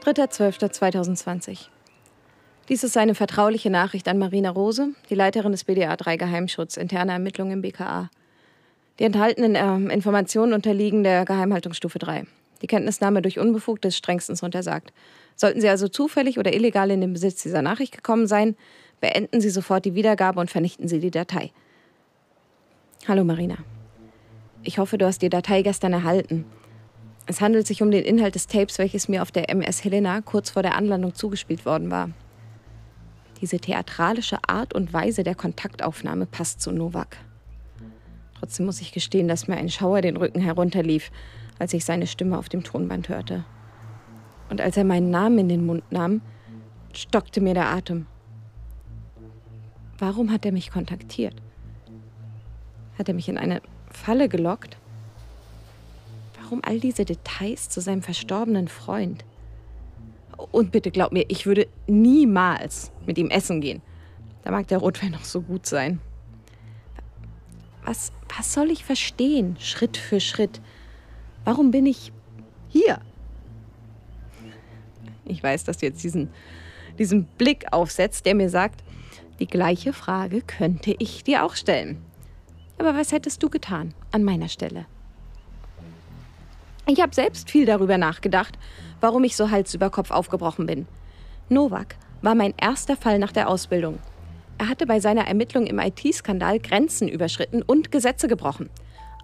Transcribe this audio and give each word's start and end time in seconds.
3.12.2020. 0.00 1.68
Dies 2.68 2.84
ist 2.84 2.96
eine 2.96 3.14
vertrauliche 3.14 3.68
Nachricht 3.68 4.08
an 4.08 4.18
Marina 4.18 4.50
Rose, 4.50 4.90
die 5.10 5.14
Leiterin 5.14 5.52
des 5.52 5.64
BDA 5.64 5.96
3 5.96 6.16
Geheimschutz, 6.16 6.76
interne 6.76 7.12
Ermittlungen 7.12 7.52
im 7.52 7.62
BKA. 7.62 8.08
Die 8.98 9.04
enthaltenen 9.04 9.54
äh, 9.54 9.92
Informationen 9.92 10.52
unterliegen 10.52 11.02
der 11.02 11.24
Geheimhaltungsstufe 11.24 11.98
3. 11.98 12.26
Die 12.62 12.66
Kenntnisnahme 12.66 13.22
durch 13.22 13.38
Unbefugte 13.38 13.88
ist 13.88 13.96
strengstens 13.96 14.42
untersagt. 14.42 14.92
Sollten 15.36 15.60
Sie 15.60 15.68
also 15.68 15.88
zufällig 15.88 16.38
oder 16.38 16.54
illegal 16.54 16.90
in 16.90 17.00
den 17.00 17.12
Besitz 17.12 17.42
dieser 17.42 17.62
Nachricht 17.62 17.94
gekommen 17.94 18.26
sein, 18.26 18.56
beenden 19.00 19.40
Sie 19.40 19.50
sofort 19.50 19.84
die 19.84 19.94
Wiedergabe 19.94 20.40
und 20.40 20.50
vernichten 20.50 20.86
Sie 20.88 21.00
die 21.00 21.10
Datei. 21.10 21.52
Hallo 23.08 23.24
Marina. 23.24 23.56
Ich 24.62 24.78
hoffe, 24.78 24.98
du 24.98 25.06
hast 25.06 25.22
die 25.22 25.30
Datei 25.30 25.62
gestern 25.62 25.94
erhalten. 25.94 26.44
Es 27.30 27.40
handelt 27.40 27.64
sich 27.64 27.80
um 27.80 27.92
den 27.92 28.02
Inhalt 28.02 28.34
des 28.34 28.48
Tapes, 28.48 28.80
welches 28.80 29.08
mir 29.08 29.22
auf 29.22 29.30
der 29.30 29.50
MS 29.50 29.84
Helena 29.84 30.20
kurz 30.20 30.50
vor 30.50 30.64
der 30.64 30.74
Anlandung 30.74 31.14
zugespielt 31.14 31.64
worden 31.64 31.88
war. 31.88 32.10
Diese 33.40 33.60
theatralische 33.60 34.38
Art 34.48 34.74
und 34.74 34.92
Weise 34.92 35.22
der 35.22 35.36
Kontaktaufnahme 35.36 36.26
passt 36.26 36.60
zu 36.60 36.72
Novak. 36.72 37.18
Trotzdem 38.36 38.66
muss 38.66 38.80
ich 38.80 38.90
gestehen, 38.90 39.28
dass 39.28 39.46
mir 39.46 39.58
ein 39.58 39.68
Schauer 39.68 40.00
den 40.00 40.16
Rücken 40.16 40.40
herunterlief, 40.40 41.12
als 41.60 41.72
ich 41.72 41.84
seine 41.84 42.08
Stimme 42.08 42.36
auf 42.36 42.48
dem 42.48 42.64
Tonband 42.64 43.08
hörte. 43.08 43.44
Und 44.48 44.60
als 44.60 44.76
er 44.76 44.82
meinen 44.82 45.10
Namen 45.10 45.38
in 45.38 45.48
den 45.48 45.66
Mund 45.66 45.84
nahm, 45.92 46.22
stockte 46.92 47.40
mir 47.40 47.54
der 47.54 47.68
Atem. 47.68 48.06
Warum 49.98 50.32
hat 50.32 50.44
er 50.44 50.50
mich 50.50 50.72
kontaktiert? 50.72 51.36
Hat 52.98 53.06
er 53.06 53.14
mich 53.14 53.28
in 53.28 53.38
eine 53.38 53.62
Falle 53.88 54.28
gelockt? 54.28 54.79
Warum 56.50 56.64
all 56.64 56.80
diese 56.80 57.04
Details 57.04 57.68
zu 57.68 57.80
seinem 57.80 58.02
verstorbenen 58.02 58.66
Freund? 58.66 59.24
Und 60.50 60.72
bitte 60.72 60.90
glaub 60.90 61.12
mir, 61.12 61.24
ich 61.28 61.46
würde 61.46 61.68
niemals 61.86 62.90
mit 63.06 63.18
ihm 63.18 63.30
essen 63.30 63.60
gehen. 63.60 63.82
Da 64.42 64.50
mag 64.50 64.66
der 64.66 64.78
Rotwein 64.78 65.12
noch 65.12 65.22
so 65.22 65.42
gut 65.42 65.64
sein. 65.64 66.00
Was, 67.84 68.10
was 68.36 68.52
soll 68.52 68.72
ich 68.72 68.84
verstehen, 68.84 69.58
Schritt 69.60 69.96
für 69.96 70.18
Schritt? 70.18 70.60
Warum 71.44 71.70
bin 71.70 71.86
ich 71.86 72.10
hier? 72.68 73.00
Ich 75.26 75.40
weiß, 75.44 75.62
dass 75.62 75.78
du 75.78 75.86
jetzt 75.86 76.02
diesen, 76.02 76.30
diesen 76.98 77.26
Blick 77.38 77.72
aufsetzt, 77.72 78.26
der 78.26 78.34
mir 78.34 78.50
sagt, 78.50 78.82
die 79.38 79.46
gleiche 79.46 79.92
Frage 79.92 80.40
könnte 80.40 80.96
ich 80.98 81.22
dir 81.22 81.44
auch 81.44 81.54
stellen. 81.54 82.02
Aber 82.76 82.96
was 82.96 83.12
hättest 83.12 83.40
du 83.40 83.50
getan 83.50 83.94
an 84.10 84.24
meiner 84.24 84.48
Stelle? 84.48 84.86
Ich 86.86 87.00
habe 87.00 87.14
selbst 87.14 87.50
viel 87.50 87.66
darüber 87.66 87.98
nachgedacht, 87.98 88.58
warum 89.00 89.24
ich 89.24 89.36
so 89.36 89.50
Hals 89.50 89.74
über 89.74 89.90
Kopf 89.90 90.10
aufgebrochen 90.10 90.66
bin. 90.66 90.86
Novak 91.48 91.96
war 92.22 92.34
mein 92.34 92.54
erster 92.60 92.96
Fall 92.96 93.18
nach 93.18 93.32
der 93.32 93.48
Ausbildung. 93.48 93.98
Er 94.58 94.68
hatte 94.68 94.86
bei 94.86 95.00
seiner 95.00 95.26
Ermittlung 95.26 95.66
im 95.66 95.78
IT-Skandal 95.78 96.58
Grenzen 96.58 97.08
überschritten 97.08 97.62
und 97.62 97.90
Gesetze 97.90 98.28
gebrochen. 98.28 98.68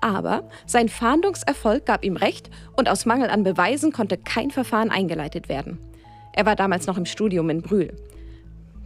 Aber 0.00 0.48
sein 0.66 0.88
Fahndungserfolg 0.88 1.86
gab 1.86 2.04
ihm 2.04 2.16
Recht 2.16 2.50
und 2.76 2.88
aus 2.88 3.06
Mangel 3.06 3.30
an 3.30 3.44
Beweisen 3.44 3.92
konnte 3.92 4.16
kein 4.16 4.50
Verfahren 4.50 4.90
eingeleitet 4.90 5.48
werden. 5.48 5.78
Er 6.32 6.46
war 6.46 6.56
damals 6.56 6.86
noch 6.86 6.98
im 6.98 7.06
Studium 7.06 7.50
in 7.50 7.62
Brühl. 7.62 7.96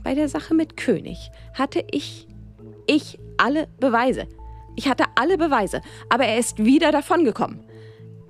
Bei 0.02 0.14
der 0.14 0.28
Sache 0.28 0.54
mit 0.54 0.76
König 0.76 1.30
hatte 1.54 1.84
ich, 1.90 2.26
ich 2.86 3.18
alle 3.36 3.66
Beweise. 3.78 4.26
Ich 4.76 4.88
hatte 4.88 5.04
alle 5.16 5.36
Beweise, 5.36 5.82
aber 6.08 6.24
er 6.24 6.38
ist 6.38 6.64
wieder 6.64 6.92
davongekommen. 6.92 7.64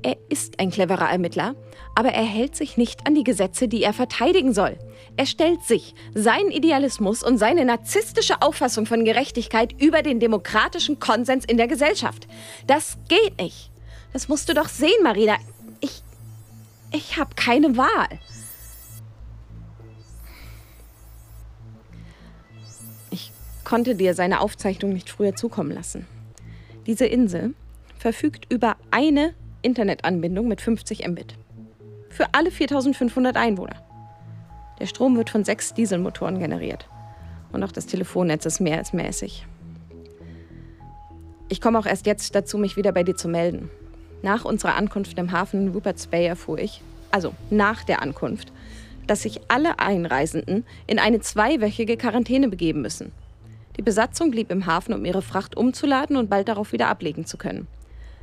Er 0.02 0.16
ist 0.30 0.58
ein 0.58 0.70
cleverer 0.70 1.10
Ermittler, 1.10 1.54
aber 1.94 2.10
er 2.10 2.24
hält 2.24 2.56
sich 2.56 2.78
nicht 2.78 3.06
an 3.06 3.14
die 3.14 3.24
Gesetze, 3.24 3.68
die 3.68 3.82
er 3.82 3.92
verteidigen 3.92 4.54
soll. 4.54 4.78
Er 5.16 5.26
stellt 5.26 5.62
sich, 5.62 5.94
seinen 6.14 6.50
Idealismus 6.50 7.22
und 7.22 7.36
seine 7.36 7.66
narzisstische 7.66 8.40
Auffassung 8.40 8.86
von 8.86 9.04
Gerechtigkeit 9.04 9.74
über 9.78 10.02
den 10.02 10.18
demokratischen 10.18 11.00
Konsens 11.00 11.44
in 11.44 11.58
der 11.58 11.68
Gesellschaft. 11.68 12.26
Das 12.66 12.96
geht 13.08 13.38
nicht. 13.38 13.70
Das 14.14 14.28
musst 14.28 14.48
du 14.48 14.54
doch 14.54 14.68
sehen, 14.68 15.02
Marina. 15.02 15.36
Ich. 15.80 16.02
Ich 16.92 17.18
habe 17.18 17.34
keine 17.36 17.76
Wahl. 17.76 18.08
Ich 23.10 23.30
konnte 23.64 23.94
dir 23.94 24.14
seine 24.14 24.40
Aufzeichnung 24.40 24.92
nicht 24.92 25.10
früher 25.10 25.36
zukommen 25.36 25.70
lassen. 25.70 26.06
Diese 26.86 27.06
Insel 27.06 27.54
verfügt 27.98 28.50
über 28.52 28.76
eine 28.90 29.34
Internetanbindung 29.62 30.48
mit 30.48 30.60
50 30.60 31.06
Mbit. 31.08 31.34
Für 32.08 32.26
alle 32.32 32.50
4500 32.50 33.36
Einwohner. 33.36 33.76
Der 34.78 34.86
Strom 34.86 35.16
wird 35.16 35.30
von 35.30 35.44
sechs 35.44 35.74
Dieselmotoren 35.74 36.38
generiert. 36.38 36.88
Und 37.52 37.62
auch 37.62 37.72
das 37.72 37.86
Telefonnetz 37.86 38.46
ist 38.46 38.60
mehr 38.60 38.78
als 38.78 38.92
mäßig. 38.92 39.46
Ich 41.48 41.60
komme 41.60 41.78
auch 41.78 41.86
erst 41.86 42.06
jetzt 42.06 42.34
dazu, 42.34 42.58
mich 42.58 42.76
wieder 42.76 42.92
bei 42.92 43.02
dir 43.02 43.16
zu 43.16 43.28
melden. 43.28 43.70
Nach 44.22 44.44
unserer 44.44 44.76
Ankunft 44.76 45.18
im 45.18 45.32
Hafen 45.32 45.68
Rupert's 45.68 46.06
Bay 46.06 46.26
erfuhr 46.26 46.58
ich, 46.58 46.82
also 47.10 47.34
nach 47.50 47.84
der 47.84 48.02
Ankunft, 48.02 48.52
dass 49.06 49.22
sich 49.22 49.40
alle 49.48 49.78
Einreisenden 49.78 50.64
in 50.86 50.98
eine 50.98 51.20
zweiwöchige 51.20 51.96
Quarantäne 51.96 52.48
begeben 52.48 52.82
müssen. 52.82 53.12
Die 53.76 53.82
Besatzung 53.82 54.30
blieb 54.30 54.50
im 54.50 54.66
Hafen, 54.66 54.94
um 54.94 55.04
ihre 55.04 55.22
Fracht 55.22 55.56
umzuladen 55.56 56.16
und 56.16 56.30
bald 56.30 56.48
darauf 56.48 56.72
wieder 56.72 56.88
ablegen 56.88 57.26
zu 57.26 57.36
können. 57.36 57.66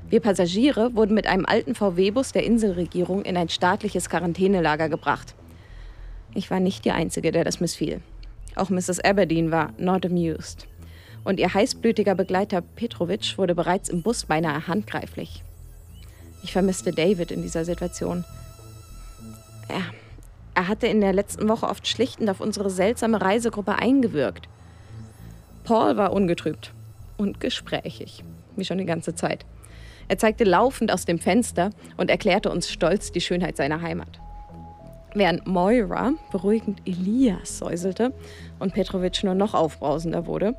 Wir 0.09 0.22
Passagiere 0.22 0.95
wurden 0.95 1.13
mit 1.13 1.28
einem 1.28 1.45
alten 1.45 1.75
VW-Bus 1.75 2.31
der 2.31 2.45
Inselregierung 2.45 3.23
in 3.23 3.35
ein 3.35 3.50
staatliches 3.50 4.09
Quarantänelager 4.09 4.88
gebracht. 4.88 5.35
Ich 6.34 6.50
war 6.50 6.62
nicht 6.62 6.85
die 6.85 6.91
Einzige, 6.91 7.34
der 7.34 7.44
das 7.44 7.59
missfiel. 7.59 8.00
Auch 8.56 8.69
Mrs. 8.69 9.01
Aberdeen 9.01 9.51
war 9.51 9.73
not 9.78 10.06
amused. 10.06 10.66
Und 11.25 11.41
ihr 11.41 11.53
heißblütiger 11.53 12.16
Begleiter 12.16 12.62
Petrovic 12.62 13.38
wurde 13.38 13.53
bereits 13.53 13.90
im 13.90 14.01
Bus 14.01 14.25
beinahe 14.25 14.68
handgreiflich. 14.68 15.44
Ich 16.41 16.53
vermisste 16.53 16.91
David 16.91 17.31
in 17.31 17.41
dieser 17.41 17.66
Situation. 17.66 18.24
Er, 19.68 19.84
er 20.53 20.69
hatte 20.69 20.88
in 20.88 21.01
der 21.01 21.12
letzten 21.12 21.50
Woche 21.50 21.68
oft 21.68 21.85
schlichtend 21.85 22.29
auf 22.29 22.39
unsere 22.39 22.69
seltsame 22.69 23.19
Reisegruppe 23.19 23.75
eingewirkt. 23.75 24.47
Paul 25.66 25.97
war 25.97 26.13
ungetrübt 26.13 26.72
und 27.18 27.41
gesprächig, 27.41 28.24
wie 28.56 28.63
schon 28.63 28.78
die 28.78 28.85
ganze 28.85 29.13
Zeit. 29.13 29.45
Er 30.07 30.18
zeigte 30.18 30.44
laufend 30.44 30.91
aus 30.91 31.06
dem 31.06 31.19
Fenster 31.19 31.72
und 31.97 32.09
erklärte 32.09 32.50
uns 32.50 32.69
stolz 32.69 33.12
die 33.12 33.22
Schönheit 33.22 33.57
seiner 33.57 33.81
Heimat. 33.81 34.19
Während 35.13 35.47
Moira 35.47 36.13
beruhigend 36.31 36.81
Elias 36.85 37.57
säuselte 37.57 38.13
und 38.59 38.73
Petrovic 38.73 39.23
nur 39.23 39.34
noch 39.34 39.53
aufbrausender 39.53 40.28
wurde, 40.28 40.56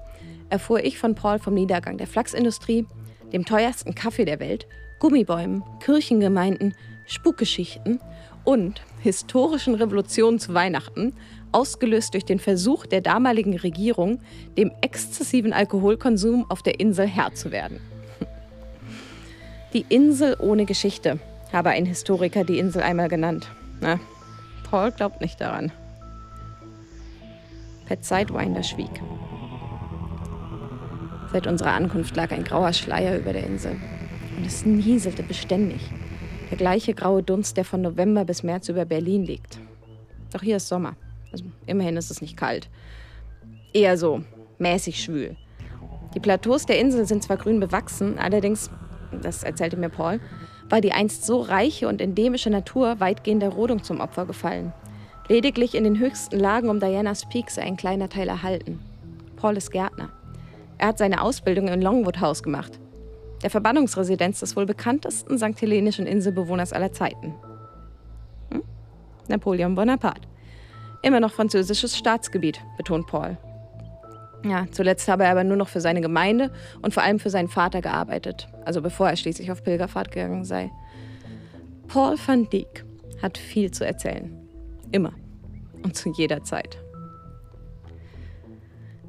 erfuhr 0.50 0.82
ich 0.84 0.98
von 0.98 1.14
Paul 1.14 1.38
vom 1.38 1.54
Niedergang 1.54 1.98
der 1.98 2.06
Flachsindustrie, 2.06 2.86
dem 3.32 3.44
teuersten 3.44 3.94
Kaffee 3.94 4.24
der 4.24 4.40
Welt, 4.40 4.66
Gummibäumen, 4.98 5.62
Kirchengemeinden, 5.80 6.74
Spukgeschichten 7.06 8.00
und 8.44 8.82
historischen 9.00 9.74
Revolutionsweihnachten, 9.74 11.14
ausgelöst 11.52 12.14
durch 12.14 12.24
den 12.24 12.38
Versuch 12.38 12.86
der 12.86 13.00
damaligen 13.00 13.56
Regierung, 13.56 14.20
dem 14.56 14.72
exzessiven 14.80 15.52
Alkoholkonsum 15.52 16.46
auf 16.50 16.62
der 16.62 16.80
Insel 16.80 17.06
Herr 17.06 17.32
zu 17.34 17.52
werden. 17.52 17.80
Die 19.74 19.84
Insel 19.90 20.34
ohne 20.38 20.64
Geschichte, 20.64 21.18
habe 21.52 21.70
ein 21.70 21.84
Historiker 21.84 22.42
die 22.42 22.58
Insel 22.58 22.82
einmal 22.82 23.08
genannt. 23.08 23.48
Na, 23.80 24.00
Paul 24.70 24.92
glaubt 24.92 25.20
nicht 25.20 25.40
daran. 25.40 25.72
Pat 27.86 28.02
Sidewinder 28.02 28.62
schwieg. 28.62 28.90
Seit 31.32 31.46
unserer 31.46 31.72
Ankunft 31.72 32.16
lag 32.16 32.30
ein 32.30 32.44
grauer 32.44 32.72
Schleier 32.72 33.18
über 33.18 33.34
der 33.34 33.44
Insel. 33.44 33.76
Und 34.38 34.46
es 34.46 34.64
nieselte 34.64 35.22
beständig. 35.22 35.82
Der 36.50 36.56
gleiche 36.56 36.94
graue 36.94 37.22
Dunst, 37.22 37.58
der 37.58 37.64
von 37.66 37.82
November 37.82 38.24
bis 38.24 38.42
März 38.42 38.70
über 38.70 38.86
Berlin 38.86 39.24
liegt. 39.24 39.58
Doch 40.32 40.42
hier 40.42 40.56
ist 40.56 40.68
Sommer. 40.68 40.96
Also 41.30 41.44
immerhin 41.66 41.98
ist 41.98 42.10
es 42.10 42.22
nicht 42.22 42.38
kalt. 42.38 42.70
Eher 43.74 43.98
so 43.98 44.22
mäßig 44.58 45.02
schwül. 45.02 45.36
Die 46.14 46.20
Plateaus 46.20 46.64
der 46.64 46.78
Insel 46.78 47.06
sind 47.06 47.22
zwar 47.22 47.36
grün 47.36 47.60
bewachsen, 47.60 48.18
allerdings 48.18 48.70
das 49.22 49.42
erzählte 49.42 49.76
mir 49.76 49.88
Paul, 49.88 50.20
war 50.68 50.80
die 50.80 50.92
einst 50.92 51.24
so 51.24 51.40
reiche 51.40 51.88
und 51.88 52.00
endemische 52.00 52.50
Natur 52.50 53.00
weitgehend 53.00 53.42
der 53.42 53.50
Rodung 53.50 53.82
zum 53.82 54.00
Opfer 54.00 54.26
gefallen. 54.26 54.72
Lediglich 55.28 55.74
in 55.74 55.84
den 55.84 55.98
höchsten 55.98 56.38
Lagen 56.38 56.68
um 56.68 56.80
Diana's 56.80 57.28
Peak 57.28 57.50
sei 57.50 57.62
ein 57.62 57.76
kleiner 57.76 58.08
Teil 58.08 58.28
erhalten. 58.28 58.80
Paul 59.36 59.56
ist 59.56 59.70
Gärtner. 59.70 60.10
Er 60.78 60.88
hat 60.88 60.98
seine 60.98 61.22
Ausbildung 61.22 61.68
in 61.68 61.82
Longwood 61.82 62.20
House 62.20 62.42
gemacht, 62.42 62.78
der 63.42 63.50
Verbannungsresidenz 63.50 64.40
des 64.40 64.56
wohl 64.56 64.66
bekanntesten 64.66 65.38
St. 65.38 65.60
Hellenischen 65.60 66.06
Inselbewohners 66.06 66.72
aller 66.72 66.92
Zeiten. 66.92 67.34
Hm? 68.52 68.62
Napoleon 69.28 69.74
Bonaparte. 69.74 70.28
Immer 71.02 71.20
noch 71.20 71.32
französisches 71.32 71.96
Staatsgebiet, 71.96 72.60
betont 72.76 73.06
Paul. 73.06 73.36
Ja, 74.44 74.66
zuletzt 74.70 75.08
habe 75.08 75.24
er 75.24 75.30
aber 75.30 75.44
nur 75.44 75.56
noch 75.56 75.68
für 75.68 75.80
seine 75.80 76.00
Gemeinde 76.00 76.52
und 76.80 76.94
vor 76.94 77.02
allem 77.02 77.18
für 77.18 77.30
seinen 77.30 77.48
Vater 77.48 77.80
gearbeitet, 77.80 78.48
also 78.64 78.80
bevor 78.80 79.08
er 79.08 79.16
schließlich 79.16 79.50
auf 79.50 79.64
Pilgerfahrt 79.64 80.12
gegangen 80.12 80.44
sei. 80.44 80.70
Paul 81.88 82.16
van 82.24 82.48
Dyck 82.48 82.84
hat 83.22 83.38
viel 83.38 83.70
zu 83.70 83.84
erzählen. 83.84 84.36
Immer. 84.92 85.12
Und 85.82 85.96
zu 85.96 86.10
jeder 86.10 86.44
Zeit. 86.44 86.78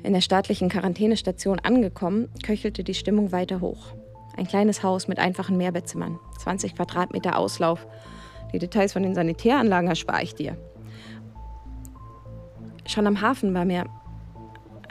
In 0.01 0.13
der 0.13 0.21
staatlichen 0.21 0.69
Quarantänestation 0.69 1.59
angekommen, 1.59 2.29
köchelte 2.43 2.83
die 2.83 2.93
Stimmung 2.93 3.31
weiter 3.31 3.59
hoch. 3.59 3.93
Ein 4.37 4.47
kleines 4.47 4.81
Haus 4.81 5.07
mit 5.07 5.19
einfachen 5.19 5.57
Mehrbettzimmern, 5.57 6.19
20 6.39 6.75
Quadratmeter 6.75 7.37
Auslauf. 7.37 7.85
Die 8.53 8.59
Details 8.59 8.93
von 8.93 9.03
den 9.03 9.13
Sanitäranlagen 9.13 9.89
erspare 9.89 10.23
ich 10.23 10.33
dir. 10.33 10.57
Schon 12.85 13.05
am 13.05 13.21
Hafen 13.21 13.53
war 13.53 13.65
mir. 13.65 13.85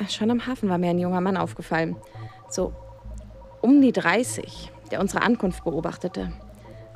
Schon 0.06 0.30
am 0.30 0.46
Hafen 0.46 0.68
war 0.68 0.78
mir 0.78 0.90
ein 0.90 0.98
junger 0.98 1.20
Mann 1.20 1.36
aufgefallen. 1.36 1.96
So 2.48 2.72
um 3.60 3.82
die 3.82 3.92
30, 3.92 4.70
der 4.90 5.00
unsere 5.00 5.22
Ankunft 5.22 5.64
beobachtete. 5.64 6.32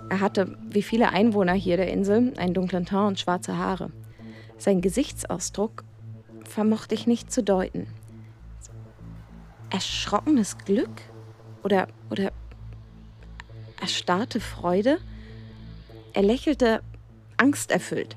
Er 0.08 0.20
hatte, 0.20 0.56
wie 0.68 0.82
viele 0.82 1.10
Einwohner 1.10 1.54
hier 1.54 1.76
der 1.76 1.90
Insel, 1.90 2.34
einen 2.36 2.54
dunklen 2.54 2.86
Teint 2.86 3.08
und 3.08 3.20
schwarze 3.20 3.58
Haare. 3.58 3.90
Sein 4.58 4.80
Gesichtsausdruck 4.80 5.84
vermochte 6.44 6.94
ich 6.94 7.06
nicht 7.06 7.32
zu 7.32 7.42
deuten. 7.42 7.86
Erschrockenes 9.70 10.58
Glück? 10.58 10.90
Oder, 11.64 11.88
oder 12.10 12.32
erstarrte 13.80 14.40
Freude? 14.40 14.98
Er 16.12 16.22
lächelte 16.22 16.82
angsterfüllt 17.36 18.16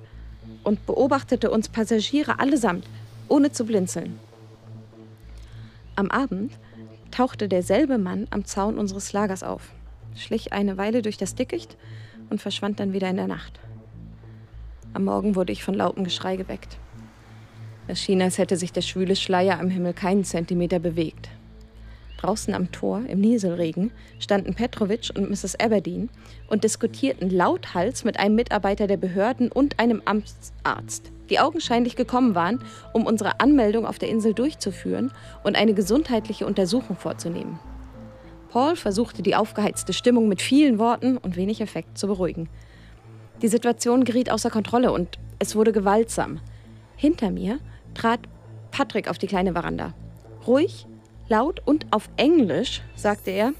und 0.63 0.85
beobachtete 0.85 1.49
uns 1.49 1.69
Passagiere 1.69 2.39
allesamt, 2.39 2.85
ohne 3.29 3.51
zu 3.51 3.65
blinzeln. 3.65 4.19
Am 5.97 6.11
Abend 6.11 6.51
tauchte 7.09 7.47
derselbe 7.47 7.97
Mann 7.97 8.27
am 8.29 8.43
Zaun 8.43 8.77
unseres 8.77 9.13
Lagers 9.13 9.43
auf, 9.43 9.71
schlich 10.13 10.51
eine 10.51 10.77
Weile 10.77 11.01
durch 11.01 11.15
das 11.15 11.35
Dickicht 11.35 11.77
und 12.29 12.41
verschwand 12.41 12.81
dann 12.81 12.91
wieder 12.91 13.09
in 13.09 13.15
der 13.15 13.27
Nacht. 13.27 13.59
Am 14.93 15.05
Morgen 15.05 15.35
wurde 15.35 15.53
ich 15.53 15.63
von 15.63 15.73
lautem 15.73 16.03
Geschrei 16.03 16.35
geweckt. 16.35 16.77
Es 17.87 18.01
schien, 18.01 18.21
als 18.21 18.37
hätte 18.37 18.57
sich 18.57 18.73
der 18.73 18.81
schwüle 18.81 19.15
Schleier 19.15 19.59
am 19.59 19.69
Himmel 19.69 19.93
keinen 19.93 20.25
Zentimeter 20.25 20.79
bewegt. 20.79 21.29
Draußen 22.25 22.55
am 22.55 22.71
Tor, 22.71 23.03
im 23.07 23.21
Nieselregen, 23.21 23.91
standen 24.17 24.55
Petrovic 24.55 25.11
und 25.15 25.29
Mrs. 25.29 25.59
Aberdeen 25.59 26.09
und 26.47 26.63
diskutierten 26.63 27.29
lauthals 27.29 28.03
mit 28.03 28.19
einem 28.19 28.33
Mitarbeiter 28.33 28.87
der 28.87 28.97
Behörden 28.97 29.51
und 29.51 29.79
einem 29.79 30.01
Amtsarzt, 30.05 31.11
die 31.29 31.39
augenscheinlich 31.39 31.95
gekommen 31.95 32.33
waren, 32.33 32.63
um 32.93 33.05
unsere 33.05 33.39
Anmeldung 33.41 33.85
auf 33.85 33.99
der 33.99 34.09
Insel 34.09 34.33
durchzuführen 34.33 35.11
und 35.43 35.55
eine 35.55 35.75
gesundheitliche 35.75 36.47
Untersuchung 36.47 36.95
vorzunehmen. 36.95 37.59
Paul 38.49 38.75
versuchte 38.75 39.21
die 39.21 39.35
aufgeheizte 39.35 39.93
Stimmung 39.93 40.27
mit 40.27 40.41
vielen 40.41 40.79
Worten 40.79 41.17
und 41.17 41.35
wenig 41.35 41.61
Effekt 41.61 41.95
zu 41.95 42.07
beruhigen. 42.07 42.49
Die 43.43 43.49
Situation 43.49 44.03
geriet 44.03 44.31
außer 44.31 44.49
Kontrolle 44.49 44.91
und 44.91 45.19
es 45.37 45.55
wurde 45.55 45.71
gewaltsam. 45.71 46.39
Hinter 46.95 47.29
mir 47.29 47.59
trat 47.93 48.21
Patrick 48.71 49.09
auf 49.09 49.19
die 49.19 49.27
kleine 49.27 49.53
Veranda. 49.53 49.93
Ruhig, 50.47 50.87
Laut 51.27 51.61
und 51.65 51.87
auf 51.91 52.09
Englisch 52.17 52.81
sagte 52.95 53.31
er, 53.31 53.53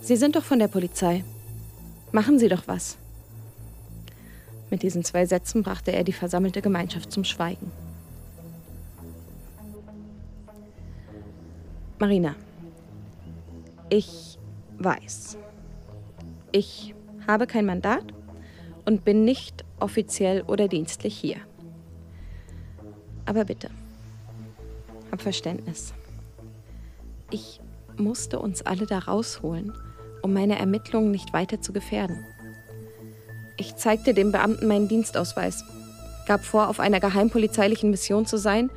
Sie 0.00 0.16
sind 0.16 0.36
doch 0.36 0.42
von 0.42 0.58
der 0.58 0.68
Polizei. 0.68 1.22
Machen 2.12 2.38
Sie 2.38 2.48
doch 2.48 2.62
was. 2.66 2.98
Mit 4.70 4.82
diesen 4.82 5.04
zwei 5.04 5.26
Sätzen 5.26 5.62
brachte 5.62 5.92
er 5.92 6.02
die 6.02 6.12
versammelte 6.12 6.60
Gemeinschaft 6.60 7.12
zum 7.12 7.24
Schweigen. 7.24 7.70
Marina, 11.98 12.34
ich 13.88 14.38
weiß. 14.78 15.36
Ich 16.52 16.94
habe 17.26 17.46
kein 17.46 17.66
Mandat 17.66 18.04
und 18.84 19.04
bin 19.04 19.24
nicht 19.24 19.64
offiziell 19.80 20.42
oder 20.42 20.68
dienstlich 20.68 21.16
hier. 21.16 21.36
Aber 23.26 23.44
bitte, 23.44 23.70
hab 25.10 25.20
Verständnis. 25.20 25.92
Ich 27.30 27.60
musste 27.98 28.38
uns 28.38 28.62
alle 28.62 28.86
da 28.86 29.00
rausholen, 29.00 29.72
um 30.22 30.32
meine 30.32 30.58
Ermittlungen 30.58 31.10
nicht 31.10 31.32
weiter 31.32 31.60
zu 31.60 31.72
gefährden. 31.72 32.24
Ich 33.58 33.76
zeigte 33.76 34.14
dem 34.14 34.32
Beamten 34.32 34.66
meinen 34.66 34.88
Dienstausweis, 34.88 35.64
gab 36.26 36.44
vor, 36.44 36.68
auf 36.68 36.80
einer 36.80 37.00
geheimpolizeilichen 37.00 37.90
Mission 37.90 38.24
zu 38.24 38.38
sein 38.38 38.70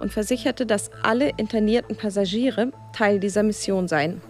und 0.00 0.12
versicherte, 0.12 0.66
dass 0.66 0.90
alle 1.02 1.30
internierten 1.36 1.96
Passagiere 1.96 2.72
Teil 2.92 3.20
dieser 3.20 3.44
Mission 3.44 3.86
seien. 3.86 4.20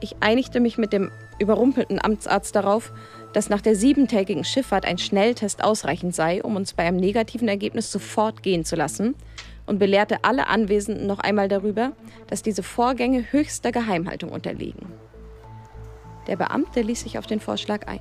Ich 0.00 0.16
einigte 0.20 0.60
mich 0.60 0.78
mit 0.78 0.92
dem 0.92 1.10
überrumpelten 1.38 2.02
Amtsarzt 2.02 2.54
darauf, 2.54 2.92
dass 3.34 3.50
nach 3.50 3.60
der 3.60 3.76
siebentägigen 3.76 4.44
Schifffahrt 4.44 4.86
ein 4.86 4.98
Schnelltest 4.98 5.62
ausreichend 5.62 6.14
sei, 6.14 6.42
um 6.42 6.56
uns 6.56 6.72
bei 6.72 6.84
einem 6.84 6.98
negativen 6.98 7.48
Ergebnis 7.48 7.92
sofort 7.92 8.42
gehen 8.42 8.64
zu 8.64 8.76
lassen 8.76 9.14
und 9.72 9.78
belehrte 9.78 10.22
alle 10.22 10.48
Anwesenden 10.48 11.06
noch 11.06 11.18
einmal 11.20 11.48
darüber, 11.48 11.92
dass 12.26 12.42
diese 12.42 12.62
Vorgänge 12.62 13.32
höchster 13.32 13.72
Geheimhaltung 13.72 14.30
unterliegen. 14.30 14.92
Der 16.26 16.36
Beamte 16.36 16.82
ließ 16.82 17.00
sich 17.00 17.16
auf 17.16 17.26
den 17.26 17.40
Vorschlag 17.40 17.88
ein. 17.88 18.00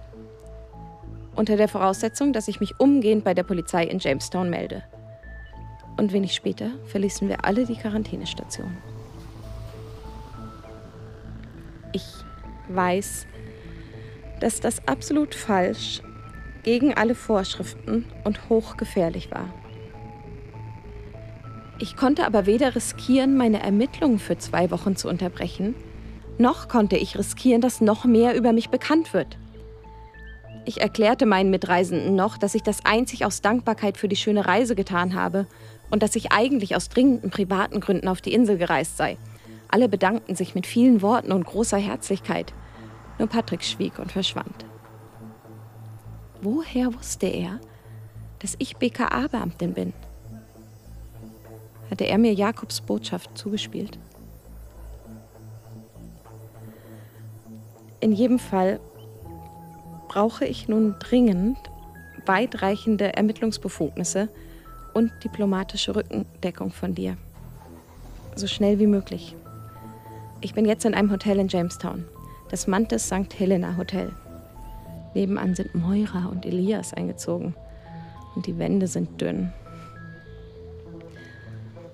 Unter 1.34 1.56
der 1.56 1.70
Voraussetzung, 1.70 2.34
dass 2.34 2.50
ich 2.50 2.60
mich 2.60 2.78
umgehend 2.78 3.24
bei 3.24 3.34
der 3.34 3.44
Polizei 3.44 3.86
in 3.86 4.00
Jamestown 4.00 4.50
melde. 4.50 4.84
Und 5.96 6.12
wenig 6.12 6.34
später 6.34 6.72
verließen 6.88 7.30
wir 7.30 7.46
alle 7.46 7.66
die 7.66 7.78
Quarantänestation. 7.78 8.76
Ich 11.94 12.04
weiß, 12.68 13.28
dass 14.42 14.60
das 14.60 14.86
absolut 14.90 15.36
falsch, 15.36 16.02
gegen 16.64 16.96
alle 16.96 17.16
Vorschriften 17.16 18.06
und 18.26 18.50
hochgefährlich 18.50 19.32
war. 19.32 19.48
Ich 21.82 21.96
konnte 21.96 22.28
aber 22.28 22.46
weder 22.46 22.76
riskieren, 22.76 23.36
meine 23.36 23.60
Ermittlungen 23.60 24.20
für 24.20 24.38
zwei 24.38 24.70
Wochen 24.70 24.96
zu 24.96 25.10
unterbrechen, 25.10 25.74
noch 26.38 26.68
konnte 26.68 26.96
ich 26.96 27.18
riskieren, 27.18 27.60
dass 27.60 27.82
noch 27.82 28.06
mehr 28.06 28.36
über 28.36 28.54
mich 28.54 28.70
bekannt 28.70 29.16
wird. 29.16 29.40
Ich 30.64 30.80
erklärte 30.80 31.26
meinen 31.26 31.50
Mitreisenden 31.50 32.16
noch, 32.16 32.38
dass 32.38 32.54
ich 32.54 32.62
das 32.62 32.86
einzig 32.86 33.26
aus 33.26 33.42
Dankbarkeit 33.42 33.98
für 33.98 34.08
die 34.08 34.16
schöne 34.16 34.46
Reise 34.46 34.76
getan 34.76 35.16
habe 35.16 35.48
und 35.90 36.04
dass 36.04 36.16
ich 36.16 36.32
eigentlich 36.32 36.76
aus 36.76 36.88
dringenden 36.88 37.32
privaten 37.32 37.80
Gründen 37.80 38.08
auf 38.08 38.22
die 38.22 38.34
Insel 38.34 38.60
gereist 38.60 38.98
sei. 38.98 39.18
Alle 39.68 39.90
bedankten 39.90 40.36
sich 40.36 40.54
mit 40.54 40.68
vielen 40.68 41.02
Worten 41.02 41.32
und 41.32 41.48
großer 41.48 41.80
Herzlichkeit. 41.80 42.54
Nur 43.18 43.28
Patrick 43.28 43.64
schwieg 43.64 43.98
und 43.98 44.12
verschwand. 44.12 44.66
Woher 46.44 46.94
wusste 46.94 47.26
er, 47.26 47.60
dass 48.38 48.56
ich 48.60 48.78
BKA-Beamtin 48.78 49.74
bin? 49.74 49.94
Hatte 51.92 52.06
er 52.06 52.18
mir 52.18 52.34
Jakobs 52.34 52.82
Botschaft 52.82 53.38
zugespielt. 53.38 54.00
In 58.00 58.14
jedem 58.14 58.40
Fall 58.40 58.80
brauche 60.08 60.46
ich 60.46 60.68
nun 60.68 60.96
dringend 61.00 61.58
weitreichende 62.26 63.16
Ermittlungsbefugnisse 63.16 64.30
und 64.94 65.12
diplomatische 65.24 65.96
Rückendeckung 65.96 66.72
von 66.72 66.96
dir. 66.96 67.18
So 68.36 68.48
schnell 68.48 68.80
wie 68.80 68.88
möglich. 68.88 69.36
Ich 70.40 70.54
bin 70.54 70.66
jetzt 70.66 70.86
in 70.86 70.94
einem 70.94 71.12
Hotel 71.12 71.40
in 71.40 71.48
Jamestown, 71.48 72.06
das 72.50 72.68
Mantes 72.68 73.06
St. 73.06 73.38
Helena 73.38 73.78
Hotel. 73.78 74.12
Nebenan 75.14 75.56
sind 75.56 75.76
Moira 75.76 76.28
und 76.28 76.46
Elias 76.46 76.94
eingezogen 76.94 77.54
und 78.36 78.48
die 78.48 78.58
Wände 78.58 78.88
sind 78.88 79.20
dünn. 79.20 79.52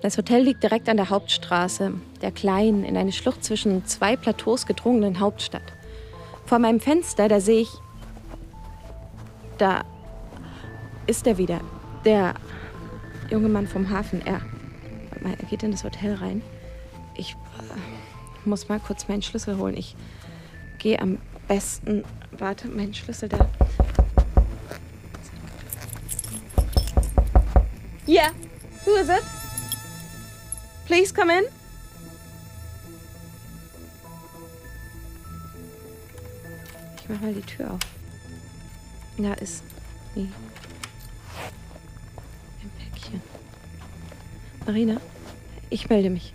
Das 0.00 0.16
Hotel 0.16 0.42
liegt 0.42 0.62
direkt 0.62 0.88
an 0.88 0.96
der 0.96 1.10
Hauptstraße, 1.10 1.92
der 2.22 2.30
kleinen, 2.30 2.84
in 2.84 2.96
eine 2.96 3.12
Schlucht 3.12 3.42
zwischen 3.42 3.84
zwei 3.84 4.16
Plateaus 4.16 4.66
gedrungenen 4.66 5.18
Hauptstadt. 5.18 5.62
Vor 6.46 6.60
meinem 6.60 6.80
Fenster, 6.80 7.28
da 7.28 7.40
sehe 7.40 7.62
ich. 7.62 7.70
Da 9.58 9.82
ist 11.06 11.26
er 11.26 11.36
wieder. 11.36 11.60
Der 12.04 12.34
junge 13.28 13.48
Mann 13.48 13.66
vom 13.66 13.90
Hafen. 13.90 14.24
Er, 14.24 14.40
er 15.24 15.46
geht 15.50 15.64
in 15.64 15.72
das 15.72 15.82
Hotel 15.82 16.14
rein. 16.14 16.42
Ich 17.16 17.32
äh, 17.32 18.48
muss 18.48 18.68
mal 18.68 18.78
kurz 18.78 19.08
meinen 19.08 19.22
Schlüssel 19.22 19.58
holen. 19.58 19.76
Ich 19.76 19.96
gehe 20.78 21.00
am 21.00 21.18
besten. 21.48 22.04
Warte, 22.30 22.68
mein 22.68 22.94
Schlüssel 22.94 23.28
da. 23.28 23.48
Yeah, 28.06 28.30
who 28.86 28.94
is 28.94 29.08
it? 29.08 29.37
Please 30.88 31.12
come 31.12 31.30
in. 31.30 31.44
Ich 36.96 37.08
mach 37.10 37.20
mal 37.20 37.34
die 37.34 37.42
Tür 37.42 37.72
auf. 37.72 37.80
Da 39.18 39.34
ist 39.34 39.62
die. 40.14 40.32
Ein 42.62 42.70
Päckchen. 42.78 43.20
Marina, 44.64 44.98
ich 45.68 45.90
melde 45.90 46.08
mich. 46.08 46.32